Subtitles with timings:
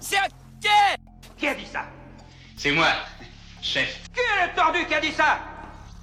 [0.00, 0.26] C'est un
[1.36, 1.84] Qui a dit ça
[2.56, 2.88] C'est moi,
[3.60, 4.02] chef.
[4.14, 5.38] Qui est le tordu qui a dit ça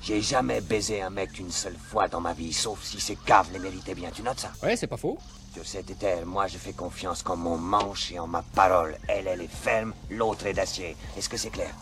[0.02, 3.52] J'ai jamais baisé un mec une seule fois dans ma vie, sauf si ces caves
[3.54, 4.10] les méritaient bien.
[4.14, 5.18] Tu notes ça Ouais, c'est pas faux.
[5.54, 8.98] Sur cette terre, moi je fais confiance qu'en mon manche et en ma parole.
[9.08, 10.98] Elle, elle est ferme, l'autre est d'acier.
[11.18, 11.74] Est-ce que c'est clair?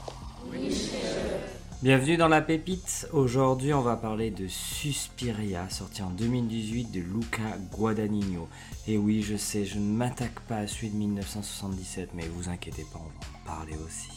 [1.83, 3.09] Bienvenue dans la pépite.
[3.11, 8.47] Aujourd'hui, on va parler de Suspiria, sorti en 2018 de Luca Guadagnino.
[8.87, 12.85] Et oui, je sais, je ne m'attaque pas à celui de 1977, mais vous inquiétez
[12.93, 14.07] pas, on va en parler aussi.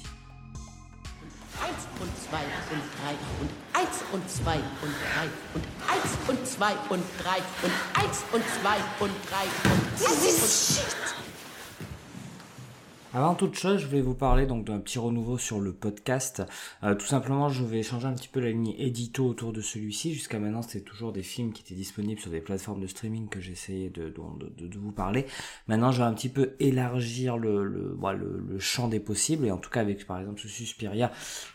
[1.60, 1.66] 1
[2.02, 2.36] und 2
[2.70, 5.26] und 3 und 1 und 2 und 3
[5.56, 10.84] und 1 und 2 und 3 und 1 und 2 und 3 und 1
[11.18, 11.25] und
[13.14, 16.42] Avant toute chose, je voulais vous parler donc d'un petit renouveau sur le podcast.
[16.82, 20.12] Euh, tout simplement, je vais changer un petit peu la ligne édito autour de celui-ci.
[20.12, 23.40] Jusqu'à maintenant, c'était toujours des films qui étaient disponibles sur des plateformes de streaming que
[23.40, 24.12] j'essayais de,
[24.76, 25.26] vous parler.
[25.68, 27.96] Maintenant, je vais un petit peu élargir le,
[28.58, 29.46] champ des possibles.
[29.46, 31.12] Et en tout cas, avec par exemple ce Suspiria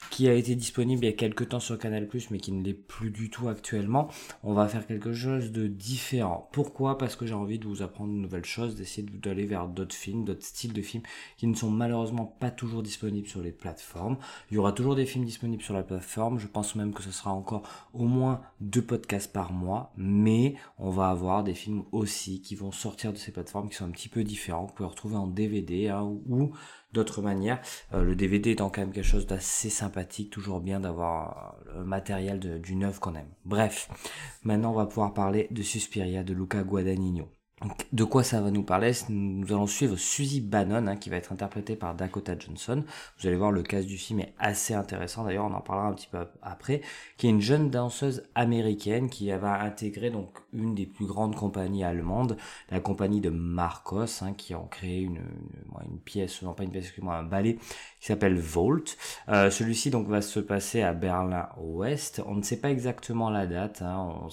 [0.09, 2.73] qui a été disponible il y a quelques temps sur Canal+, mais qui ne l'est
[2.73, 4.09] plus du tout actuellement,
[4.43, 6.49] on va faire quelque chose de différent.
[6.53, 6.97] Pourquoi?
[6.97, 10.25] Parce que j'ai envie de vous apprendre de nouvelles choses, d'essayer d'aller vers d'autres films,
[10.25, 11.03] d'autres styles de films
[11.51, 14.17] ne sont malheureusement pas toujours disponibles sur les plateformes.
[14.49, 16.39] Il y aura toujours des films disponibles sur la plateforme.
[16.39, 17.63] Je pense même que ce sera encore
[17.93, 19.93] au moins deux podcasts par mois.
[19.97, 23.85] Mais on va avoir des films aussi qui vont sortir de ces plateformes qui sont
[23.85, 24.65] un petit peu différents.
[24.65, 26.51] Vous pouvez retrouver en DVD hein, ou
[26.93, 27.61] d'autres manières.
[27.93, 30.29] Euh, le DVD étant quand même quelque chose d'assez sympathique.
[30.31, 33.31] Toujours bien d'avoir le matériel de, du neuf qu'on aime.
[33.45, 33.89] Bref,
[34.43, 37.29] maintenant on va pouvoir parler de Suspiria de Luca Guadagnino.
[37.91, 38.91] De quoi ça va nous parler?
[39.09, 42.83] Nous allons suivre Suzy Bannon, hein, qui va être interprétée par Dakota Johnson.
[43.19, 45.25] Vous allez voir, le cas du film est assez intéressant.
[45.25, 46.81] D'ailleurs, on en parlera un petit peu après.
[47.17, 51.83] Qui est une jeune danseuse américaine qui va intégrer donc une des plus grandes compagnies
[51.83, 52.35] allemandes,
[52.71, 55.21] la compagnie de Marcos, hein, qui ont créé une,
[55.85, 57.59] une, pièce, non pas une pièce, excusez-moi, un ballet
[57.99, 58.97] qui s'appelle Volt.
[59.29, 62.23] Euh, Celui-ci donc va se passer à Berlin-Ouest.
[62.25, 63.83] On ne sait pas exactement la date.
[63.83, 64.29] Hein, on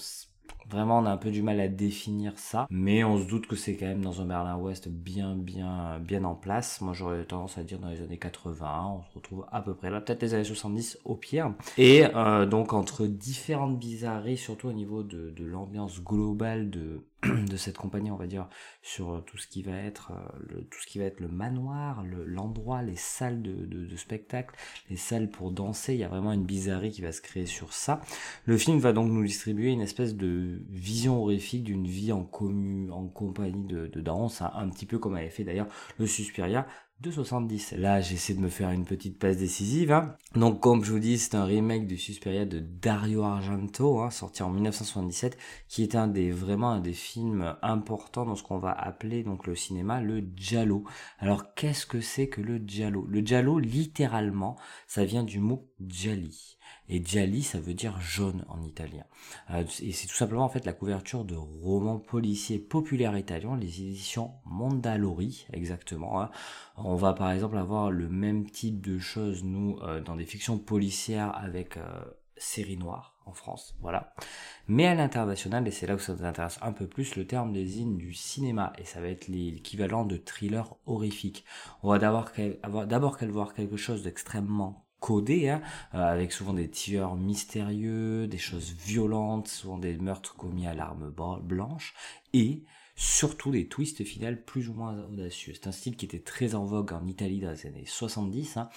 [0.70, 3.56] Vraiment, on a un peu du mal à définir ça, mais on se doute que
[3.56, 6.80] c'est quand même dans un Berlin-Ouest bien, bien, bien en place.
[6.82, 9.90] Moi, j'aurais tendance à dire dans les années 80, on se retrouve à peu près
[9.90, 11.54] là, peut-être les années 70 au pire.
[11.78, 17.56] Et euh, donc, entre différentes bizarreries, surtout au niveau de, de l'ambiance globale de de
[17.56, 18.48] cette compagnie, on va dire,
[18.82, 20.12] sur tout ce qui va être
[20.48, 24.54] le, tout ce qui va être le manoir, l'endroit, les salles de, spectacle,
[24.88, 25.94] les salles pour danser.
[25.94, 28.00] Il y a vraiment une bizarrerie qui va se créer sur ça.
[28.44, 32.90] Le film va donc nous distribuer une espèce de vision horrifique d'une vie en commu,
[32.92, 35.68] en compagnie de, danse, un, un petit peu comme avait fait d'ailleurs
[35.98, 36.66] le Suspiria,
[37.00, 37.72] de 70.
[37.78, 39.92] Là, j'essaie de me faire une petite passe décisive.
[39.92, 40.16] Hein.
[40.34, 44.42] Donc, comme je vous dis, c'est un remake du Suspiria de Dario Argento, hein, sorti
[44.42, 45.38] en 1977,
[45.68, 49.46] qui est un des vraiment un des films importants dans ce qu'on va appeler donc
[49.46, 50.82] le cinéma le giallo.
[51.20, 53.06] Alors, qu'est-ce que c'est que le giallo?
[53.08, 54.56] Le giallo, littéralement,
[54.88, 56.57] ça vient du mot gialli.
[56.90, 59.04] Et gialli, ça veut dire jaune en italien.
[59.50, 63.82] Euh, et c'est tout simplement en fait la couverture de romans policiers populaires italiens, les
[63.82, 66.22] éditions Mondalori, exactement.
[66.22, 66.30] Hein.
[66.76, 70.58] On va par exemple avoir le même type de choses, nous, euh, dans des fictions
[70.58, 71.82] policières avec euh,
[72.36, 74.14] série noire en France, voilà.
[74.68, 77.52] Mais à l'international, et c'est là où ça nous intéresse un peu plus, le terme
[77.52, 81.44] désigne du cinéma, et ça va être l'équivalent de thriller horrifique.
[81.82, 82.30] On va d'abord
[82.86, 85.62] d'abord voir quelque chose d'extrêmement codé, hein,
[85.94, 91.12] euh, avec souvent des tueurs mystérieux, des choses violentes, souvent des meurtres commis à l'arme
[91.42, 91.94] blanche,
[92.32, 92.64] et
[92.96, 95.52] surtout des twists finales plus ou moins audacieux.
[95.54, 98.68] C'est un style qui était très en vogue en Italie dans les années 70, hein,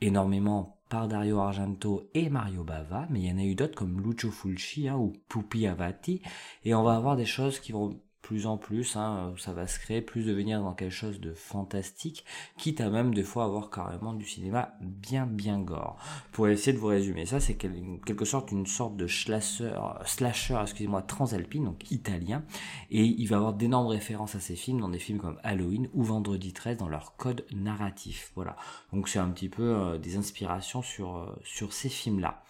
[0.00, 4.02] énormément par Dario Argento et Mario Bava, mais il y en a eu d'autres comme
[4.02, 6.20] Lucio Fulci hein, ou Pupi Avati,
[6.64, 9.78] et on va avoir des choses qui vont plus en plus, hein, ça va se
[9.78, 12.24] créer, plus devenir dans quelque chose de fantastique,
[12.56, 15.98] quitte à même des fois avoir carrément du cinéma bien bien gore.
[16.30, 21.02] Pour essayer de vous résumer ça, c'est quelque sorte une sorte de slasher, slasher excusez-moi,
[21.02, 22.44] transalpine, donc italien,
[22.90, 26.02] et il va avoir d'énormes références à ces films dans des films comme Halloween ou
[26.02, 28.32] Vendredi 13 dans leur code narratif.
[28.34, 28.56] Voilà,
[28.92, 32.42] donc c'est un petit peu euh, des inspirations sur, euh, sur ces films-là.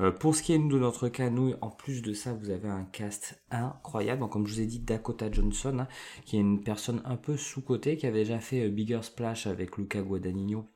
[0.00, 2.68] Euh, pour ce qui est de notre cas, nous, en plus de ça, vous avez
[2.68, 5.88] un cast incroyable, donc, comme je vous ai dit, Dakota Johnson, hein,
[6.24, 10.02] qui est une personne un peu sous-cotée, qui avait déjà fait Bigger Splash avec Luca
[10.02, 10.66] Guadagnino,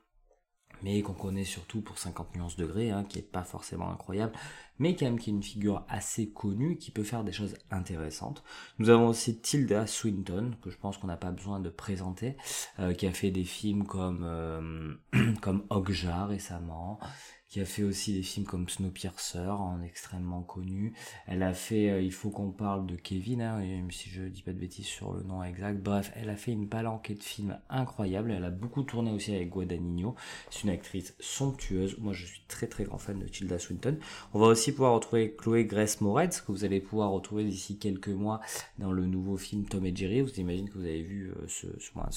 [0.83, 4.33] mais qu'on connaît surtout pour 50 nuances degrés, hein, qui est pas forcément incroyable,
[4.79, 8.43] mais quand même qui est une figure assez connue, qui peut faire des choses intéressantes.
[8.79, 12.35] Nous avons aussi Tilda Swinton, que je pense qu'on n'a pas besoin de présenter,
[12.79, 14.95] euh, qui a fait des films comme, euh,
[16.27, 16.99] récemment,
[17.51, 20.93] qui a fait aussi des films comme Snowpiercer, en extrêmement connu.
[21.27, 24.41] Elle a fait, euh, il faut qu'on parle de Kevin, hein, même si je dis
[24.41, 25.83] pas de bêtises sur le nom exact.
[25.83, 28.31] Bref, elle a fait une palanquée de films incroyables.
[28.31, 30.15] Elle a beaucoup tourné aussi avec Guadagnino.
[30.49, 31.97] C'est une actrice somptueuse.
[31.97, 33.97] Moi, je suis très très grand fan de Tilda Swinton.
[34.33, 38.07] On va aussi pouvoir retrouver Chloé Grace Moretz, que vous allez pouvoir retrouver d'ici quelques
[38.07, 38.39] mois
[38.79, 40.21] dans le nouveau film Tom et Jerry.
[40.21, 41.47] Vous imaginez que vous avez vu euh,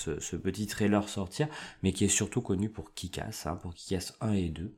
[0.01, 1.49] ce, petit trailer sortir,
[1.83, 4.73] mais qui est surtout connu pour Kick-Ass, hein, pour Kick-Ass 1 et 2.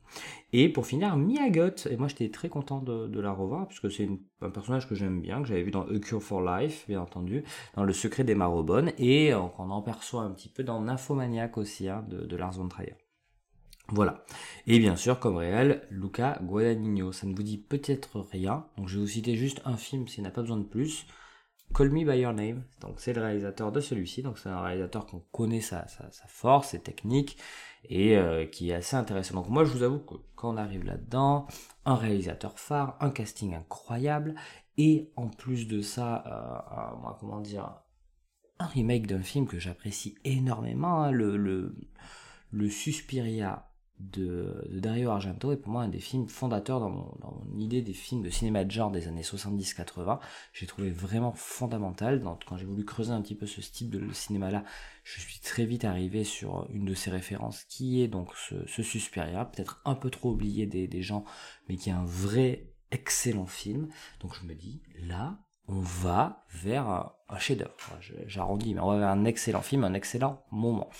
[0.52, 1.88] Et pour finir, Mia Goth.
[1.90, 4.08] Et moi, j'étais très content de, la revoir, puisque c'est
[4.40, 7.44] un personnage que j'aime bien, que j'avais vu dans A Cure for Life, bien entendu,
[7.74, 11.58] dans Le Secret des Marobonnes, et euh, qu'on en perçoit un petit peu dans Nymphomaniac
[11.58, 12.94] aussi, hein, de, Lars von Trier.
[13.88, 14.24] Voilà.
[14.66, 17.12] Et bien sûr, comme réel, Luca Guadagnino.
[17.12, 18.66] Ça ne vous dit peut-être rien.
[18.76, 21.06] Donc je vais vous citer juste un film s'il n'a pas besoin de plus.
[21.74, 22.64] Call Me By Your Name.
[22.80, 24.22] Donc c'est le réalisateur de celui-ci.
[24.22, 27.38] Donc c'est un réalisateur qu'on connaît sa, sa, force, ses techniques
[27.88, 29.34] et euh, qui est assez intéressant.
[29.34, 31.46] Donc moi je vous avoue que quand on arrive là-dedans,
[31.84, 34.34] un réalisateur phare, un casting incroyable
[34.78, 37.82] et en plus de ça, euh, comment dire,
[38.58, 41.76] un remake d'un film que j'apprécie énormément, hein, le, le,
[42.50, 43.68] le Suspiria
[43.98, 48.22] de, Dario Argento est pour moi un des films fondateurs dans mon, idée des films
[48.22, 50.18] de cinéma de genre des années 70-80.
[50.52, 52.22] J'ai trouvé vraiment fondamental.
[52.46, 54.64] quand j'ai voulu creuser un petit peu ce style de cinéma-là,
[55.04, 59.44] je suis très vite arrivé sur une de ses références qui est donc ce, Suspiria,
[59.46, 61.24] peut-être un peu trop oublié des, gens,
[61.68, 63.88] mais qui est un vrai excellent film.
[64.20, 65.38] Donc je me dis, là,
[65.68, 67.72] on va vers un chef-d'œuvre.
[68.26, 70.90] J'arrondis, mais on va vers un excellent film, un excellent moment.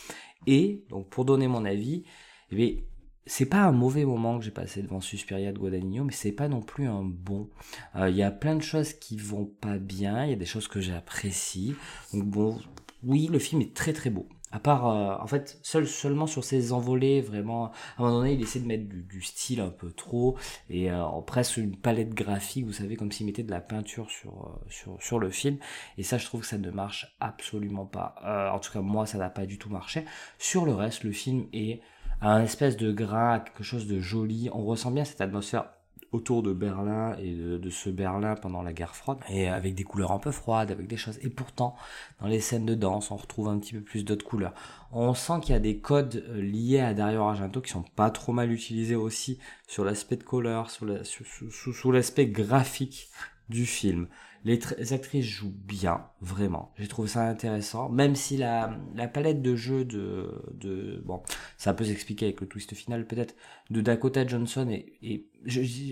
[0.46, 2.04] Et donc pour donner mon avis,
[2.52, 2.84] eh
[3.26, 6.48] c'est pas un mauvais moment que j'ai passé devant Suspiria de Guadagnino, mais c'est pas
[6.48, 7.50] non plus un bon.
[7.96, 10.46] Euh, il y a plein de choses qui vont pas bien, il y a des
[10.46, 11.75] choses que j'apprécie.
[12.12, 12.58] Donc bon,
[13.02, 14.28] oui, le film est très très beau.
[14.52, 18.34] À part, euh, en fait, seul, seulement sur ses envolées, vraiment, à un moment donné,
[18.34, 20.38] il essaie de mettre du, style un peu trop,
[20.70, 24.60] et euh, presque une palette graphique, vous savez, comme s'il mettait de la peinture sur,
[24.69, 25.58] sur, sur le film,
[25.99, 28.14] et ça, je trouve que ça ne marche absolument pas.
[28.54, 30.04] en tout cas, moi, ça n'a pas du tout marché.
[30.38, 31.81] Sur le reste, le film est
[32.20, 34.48] un espèce de grain, quelque chose de joli.
[34.52, 35.66] On ressent bien cette atmosphère
[36.12, 39.18] autour de Berlin et de, ce Berlin pendant la guerre froide.
[39.28, 41.18] Et avec des couleurs un peu froides avec des choses.
[41.22, 41.76] Et pourtant
[42.20, 44.54] dans les scènes de danse on retrouve un petit peu plus d'autres couleurs.
[44.92, 48.10] On sent qu'il y a des codes euh, liés à Dario Argento qui sont pas
[48.10, 53.08] trop mal utilisés aussi sur l'aspect de couleur sous l'aspect graphique
[53.48, 54.08] du film
[54.46, 56.72] les, actrices jouent bien, vraiment.
[56.78, 58.78] J'ai trouvé ça intéressant, même si la,
[59.12, 61.20] palette de jeu de, bon,
[61.58, 63.34] ça peut s'expliquer avec le twist final peut-être
[63.70, 65.26] de Dakota Johnson et,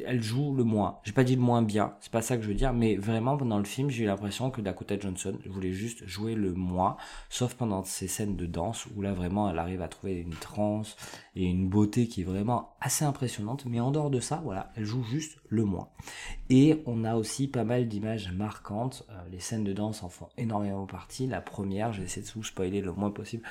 [0.06, 0.98] elle joue le moins.
[1.04, 3.36] J'ai pas dit le moins bien, c'est pas ça que je veux dire, mais vraiment
[3.36, 6.96] pendant le film, j'ai eu l'impression que Dakota Johnson voulait juste jouer le moins,
[7.30, 10.96] sauf pendant ces scènes de danse où là vraiment elle arrive à trouver une transe
[11.36, 14.84] et une beauté qui est vraiment assez impressionnante, mais en dehors de ça, voilà, elle
[14.84, 15.88] joue juste le moins.
[16.48, 20.28] Et on a aussi pas mal d'images marquantes, euh, les scènes de danse en font
[20.36, 21.26] énormément partie.
[21.26, 23.42] La première, je vais essayer de vous spoiler le moins possible,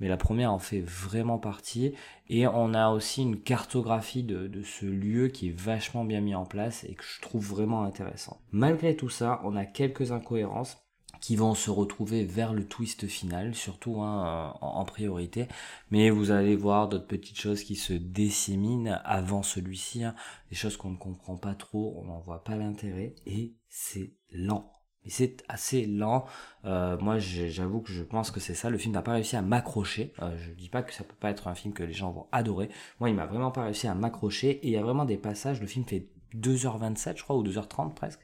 [0.00, 1.94] mais la première en fait vraiment partie.
[2.28, 6.44] Et on a aussi une cartographie de, ce lieu qui est vachement bien mis en
[6.44, 8.40] place et que je trouve vraiment intéressant.
[8.52, 10.78] Malgré tout ça, on a quelques incohérences
[11.20, 15.46] qui vont se retrouver vers le twist final, surtout hein, en, priorité.
[15.90, 20.14] Mais vous allez voir d'autres petites choses qui se disséminent avant celui-ci, hein.
[20.48, 24.72] des choses qu'on ne comprend pas trop, on n'en voit pas l'intérêt, et c'est lent.
[25.04, 26.26] Et c'est assez lent.
[26.66, 28.68] Euh, moi, j'avoue que je pense que c'est ça.
[28.68, 30.12] Le film n'a pas réussi à m'accrocher.
[30.20, 32.26] Euh, je dis pas que ça peut pas être un film que les gens vont
[32.32, 32.68] adorer.
[32.98, 34.50] Moi, il m'a vraiment pas réussi à m'accrocher.
[34.50, 35.58] Et il y a vraiment des passages.
[35.58, 38.20] Le film fait 2h27, je crois, ou 2h30 presque.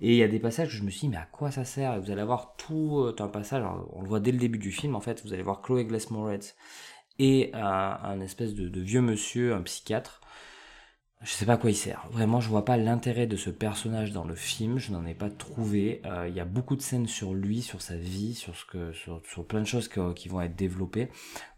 [0.00, 1.64] Et il y a des passages où je me suis dit, mais à quoi ça
[1.64, 2.00] sert?
[2.00, 3.64] Vous allez voir tout euh, un passage.
[3.92, 5.22] on le voit dès le début du film, en fait.
[5.24, 6.54] Vous allez voir Chloé Glass Moretz
[7.18, 10.20] et un, espèce de, vieux monsieur, un psychiatre,
[11.22, 12.06] je sais pas à quoi il sert.
[12.10, 14.78] Vraiment, je vois pas l'intérêt de ce personnage dans le film.
[14.78, 16.02] Je n'en ai pas trouvé.
[16.04, 18.92] Euh, il y a beaucoup de scènes sur lui, sur sa vie, sur ce que,
[18.92, 21.08] sur, plein de choses qui vont être développées.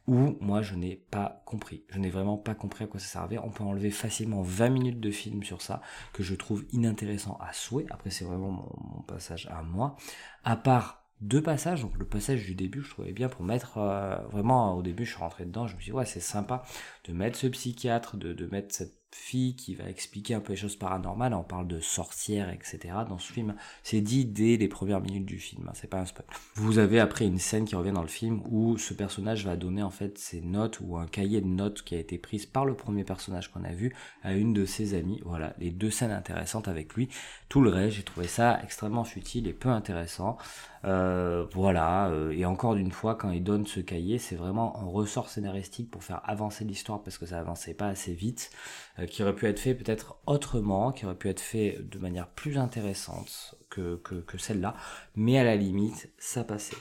[0.06, 1.84] Où moi, je n'ai pas compris.
[1.88, 3.38] Je n'ai vraiment pas compris à quoi ça servait.
[3.38, 5.80] On peut enlever facilement 20 minutes de film sur ça,
[6.12, 7.86] que je trouve inintéressant à souhait.
[7.90, 9.96] Après, c'est vraiment mon, passage à moi.
[10.44, 14.16] À part deux passages, donc le passage du début je trouvais bien pour mettre euh,
[14.30, 16.62] vraiment au début je suis rentré dedans, je me suis dit ouais c'est sympa
[17.06, 20.58] de mettre ce psychiatre, de, de mettre cette fille qui va expliquer un peu les
[20.58, 22.94] choses paranormales, on parle de sorcières, etc.
[23.08, 26.04] Dans ce film, c'est dit dès les premières minutes du film, hein, c'est pas un
[26.04, 26.26] spoil.
[26.54, 29.82] Vous avez après une scène qui revient dans le film où ce personnage va donner
[29.82, 32.74] en fait ses notes ou un cahier de notes qui a été prise par le
[32.74, 35.20] premier personnage qu'on a vu à une de ses amies.
[35.24, 37.08] Voilà, les deux scènes intéressantes avec lui.
[37.48, 40.36] Tout le reste, j'ai trouvé ça extrêmement futile et peu intéressant.
[40.84, 44.84] Euh, voilà, euh, et encore une fois, quand il donne ce cahier, c'est vraiment un
[44.84, 48.50] ressort scénaristique pour faire avancer l'histoire parce que ça avançait pas assez vite.
[48.98, 52.28] euh, qui aurait pu être fait peut-être autrement, qui aurait pu être fait de manière
[52.28, 54.00] plus intéressante que,
[54.38, 54.74] celle-là,
[55.14, 56.76] mais à la limite, ça passait.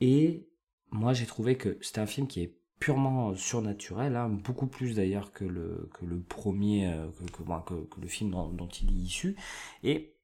[0.00, 0.48] Et
[0.90, 5.32] moi, j'ai trouvé que c'était un film qui est purement surnaturel, hein, beaucoup plus d'ailleurs
[5.32, 5.90] que le,
[6.28, 9.36] premier, euh, que, le film dont, dont il est issu.
[9.82, 10.17] Et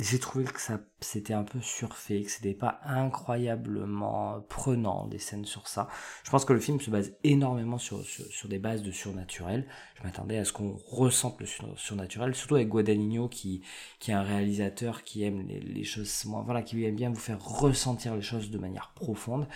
[0.00, 5.44] j'ai trouvé que ça c'était un peu surfait, que c'était pas incroyablement prenant des scènes
[5.44, 5.88] sur ça.
[6.22, 9.66] Je pense que le film se base énormément sur, sur, des bases de surnaturel.
[9.96, 13.62] Je m'attendais à ce qu'on ressente le surnaturel, surtout avec Guadagnino qui,
[13.98, 17.42] qui est un réalisateur qui aime les, les choses, voilà, qui aime bien vous faire
[17.44, 19.48] ressentir les choses de manière profonde.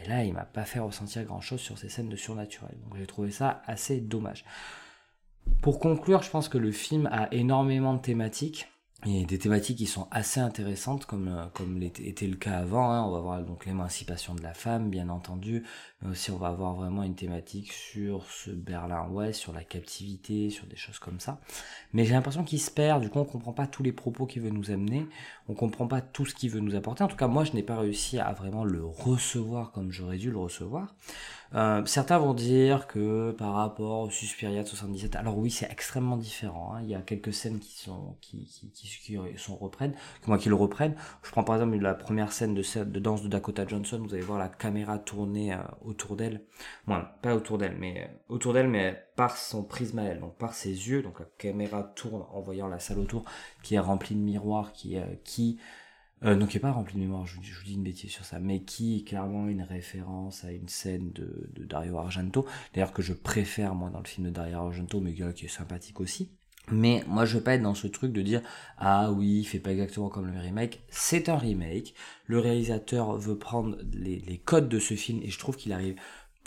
[0.00, 2.76] Et là, il m'a pas fait ressentir grand chose sur ces scènes de surnaturel.
[2.84, 4.44] Donc j'ai trouvé ça assez dommage.
[5.60, 8.68] Pour conclure, je pense que le film a énormément de thématiques
[9.06, 12.58] il y a des thématiques qui sont assez intéressantes comme euh, comme était le cas
[12.58, 13.04] avant hein.
[13.04, 15.62] on va voir donc l'émancipation de la femme bien entendu
[16.02, 20.50] mais aussi on va avoir vraiment une thématique sur ce Berlin Ouest sur la captivité
[20.50, 21.40] sur des choses comme ça.
[21.92, 24.42] Mais j'ai l'impression qu'il se perd du coup on comprend pas tous les propos qu'il
[24.42, 25.06] veut nous amener
[25.48, 27.04] on comprend pas tout ce qu'il veut nous apporter.
[27.04, 30.32] En tout cas moi je n'ai pas réussi à vraiment le recevoir comme j'aurais dû
[30.32, 30.96] le recevoir
[31.54, 36.16] euh, certains vont dire que par rapport au Suspiria de 77, alors oui, c'est extrêmement
[36.16, 36.74] différent.
[36.74, 36.80] Hein.
[36.82, 39.94] Il y a quelques scènes qui sont qui, qui, qui, sont reprennent,
[40.26, 40.94] moi qui le reprennent.
[41.22, 43.98] Je prends par exemple la première scène de, de danse de Dakota Johnson.
[44.06, 46.42] Vous allez voir la caméra tourner euh, autour d'elle.
[46.86, 50.36] Bon, pas autour d'elle, mais euh, autour d'elle, mais par son prisme à elle, donc
[50.36, 51.02] par ses yeux.
[51.02, 53.24] Donc la caméra tourne en voyant la salle autour,
[53.62, 55.58] qui est remplie de miroirs, qui qui
[56.24, 58.38] euh, donc qui est pas rempli de mémoire, je, vous dis une bêtise sur ça,
[58.38, 63.12] mais qui est clairement une référence à une scène de, Dario Argento, d'ailleurs que je
[63.12, 66.30] préfère moi dans le film de Dario Argento, mais qui est sympathique aussi.
[66.70, 68.42] Mais moi je veux pas être dans ce truc de dire
[68.76, 71.94] ah oui il fait pas exactement comme le remake, c'est un remake,
[72.26, 75.96] le réalisateur veut prendre les, les codes de ce film et je trouve qu'il arrive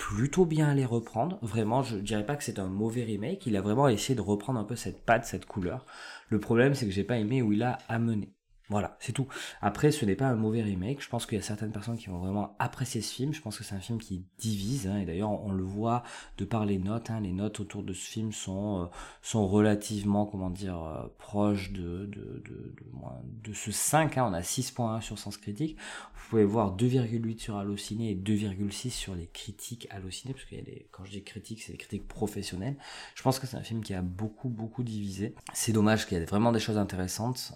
[0.02, 1.38] plutôt bien à les reprendre.
[1.44, 3.46] Vraiment, je dirais pas que c'est un mauvais remake.
[3.46, 5.86] Il a vraiment essayé de reprendre un peu cette patte, cette couleur.
[6.30, 8.34] Le problème, c'est que j'ai pas aimé où il a amené.
[8.72, 9.28] Voilà, c'est tout.
[9.62, 11.04] Après, ce n'est pas un mauvais remake.
[11.04, 13.34] Je pense qu'il y a certaines personnes qui vont vraiment apprécier ce film.
[13.34, 14.88] Je pense que c'est un film qui divise.
[14.88, 16.04] Hein, et d'ailleurs, on le voit
[16.38, 17.10] de par les notes.
[17.10, 18.90] Hein, les notes autour de ce film sont,
[19.36, 22.10] euh, relativement, comment dire, euh, proches de,
[23.54, 24.18] ce 5.
[24.18, 25.76] Hein, on a 6.1 sur Sens Critique.
[26.16, 30.34] Vous pouvez voir 2,8 sur Allociné et 2,6 sur les critiques Allociné.
[30.34, 30.56] Parce que
[30.92, 32.78] quand je dis critiques, c'est des critiques professionnelles.
[33.16, 35.36] Je pense que c'est un film qui a beaucoup, beaucoup divisé.
[35.52, 37.52] C'est dommage qu'il y ait vraiment des choses intéressantes.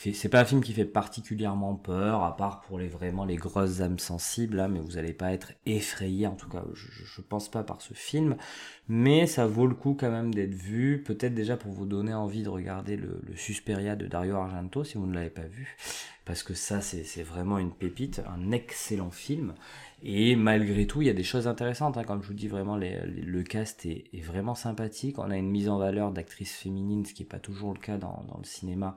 [0.00, 3.80] C'est pas un film qui fait particulièrement peur, à part pour les vraiment les grosses
[3.80, 7.64] âmes sensibles, hein, mais vous allez pas être effrayé, en tout cas, je, pense pas
[7.64, 8.36] par ce film,
[8.88, 12.44] mais ça vaut le coup quand même d'être vu, peut-être déjà pour vous donner envie
[12.44, 15.76] de regarder le, le Susperia de Dario Argento, si vous ne l'avez pas vu,
[16.28, 19.54] parce que ça c'est vraiment une pépite, un excellent film,
[20.02, 21.96] et malgré tout, il y a des choses intéressantes.
[21.96, 22.04] Hein.
[22.04, 25.18] Comme je vous dis, vraiment, le cast est, vraiment sympathique.
[25.18, 27.96] On a une mise en valeur d'actrices féminines, ce qui n'est pas toujours le cas
[27.96, 28.96] dans, le cinéma.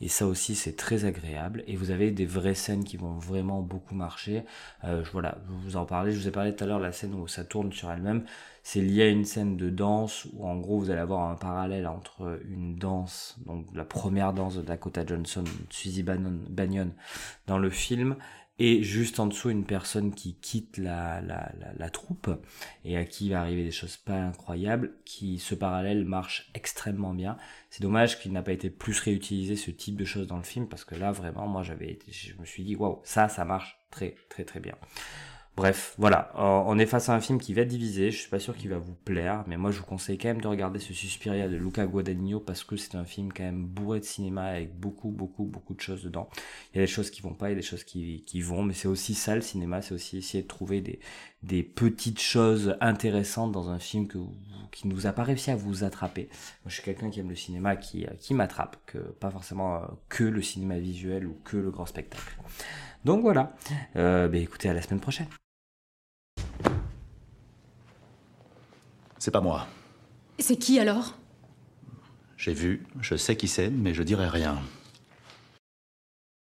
[0.00, 1.64] Et ça aussi, c'est très agréable.
[1.66, 4.44] Et vous avez des vraies scènes qui vont vraiment beaucoup marcher.
[4.84, 6.12] Euh, voilà, je vous en parlais.
[6.12, 8.24] Je vous ai parlé tout à l'heure de la scène où ça tourne sur elle-même.
[8.62, 11.86] C'est lié à une scène de danse où, en gros, vous allez avoir un parallèle
[11.86, 16.40] entre une danse, donc la première danse de Dakota Johnson, Suzy Bannon
[17.46, 18.16] dans le film,
[18.58, 22.28] et juste en dessous une personne qui quitte la, la, la, troupe
[22.84, 27.36] et à qui va arriver des choses pas incroyables, qui ce parallèle marche extrêmement bien.
[27.70, 30.68] C'est dommage qu'il n'a pas été plus réutilisé ce type de choses dans le film
[30.68, 34.16] parce que là vraiment moi j'avais je me suis dit waouh ça ça marche très
[34.28, 34.74] très très bien.
[35.58, 38.56] Bref, voilà, on est face à un film qui va diviser, je suis pas sûr
[38.56, 41.48] qu'il va vous plaire, mais moi je vous conseille quand même de regarder ce Suspiria
[41.48, 45.10] de Luca Guadagnino parce que c'est un film quand même bourré de cinéma avec beaucoup,
[45.10, 46.28] beaucoup, beaucoup de choses dedans.
[46.72, 48.62] Il y a des choses qui vont pas, il y a des choses qui, vont,
[48.62, 50.80] mais c'est aussi ça le cinéma, c'est aussi essayer de trouver
[51.42, 54.06] des, petites choses intéressantes dans un film
[54.70, 56.28] qui ne vous a pas réussi à vous attraper.
[56.62, 58.76] Moi je suis quelqu'un qui aime le cinéma qui, m'attrape,
[59.18, 62.38] pas forcément euh, que le cinéma visuel ou que le grand spectacle.
[63.04, 63.56] Donc voilà,
[63.96, 65.26] euh, bah écoutez, à la semaine prochaine.
[69.18, 69.66] C'est pas moi.
[70.38, 71.14] C'est qui alors?
[72.36, 74.60] J'ai vu, je sais qui c'est, mais je dirai rien.